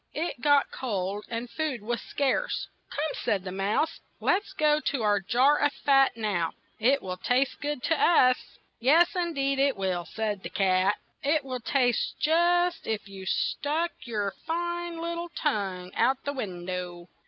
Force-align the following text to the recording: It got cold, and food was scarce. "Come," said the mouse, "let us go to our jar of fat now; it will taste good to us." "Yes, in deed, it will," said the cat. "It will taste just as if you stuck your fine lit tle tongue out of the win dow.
It 0.15 0.41
got 0.41 0.71
cold, 0.71 1.25
and 1.29 1.47
food 1.47 1.83
was 1.83 2.01
scarce. 2.01 2.67
"Come," 2.89 3.13
said 3.21 3.43
the 3.43 3.51
mouse, 3.51 3.99
"let 4.19 4.41
us 4.41 4.51
go 4.53 4.79
to 4.79 5.03
our 5.03 5.19
jar 5.19 5.59
of 5.59 5.73
fat 5.73 6.17
now; 6.17 6.53
it 6.79 7.03
will 7.03 7.17
taste 7.17 7.61
good 7.61 7.83
to 7.83 8.01
us." 8.01 8.57
"Yes, 8.79 9.15
in 9.15 9.35
deed, 9.35 9.59
it 9.59 9.77
will," 9.77 10.05
said 10.07 10.41
the 10.41 10.49
cat. 10.49 10.95
"It 11.21 11.43
will 11.45 11.59
taste 11.59 12.15
just 12.19 12.87
as 12.87 12.95
if 12.95 13.07
you 13.07 13.27
stuck 13.27 13.91
your 14.01 14.31
fine 14.47 14.97
lit 14.97 15.17
tle 15.17 15.29
tongue 15.35 15.93
out 15.93 16.17
of 16.17 16.23
the 16.23 16.33
win 16.33 16.65
dow. 16.65 17.07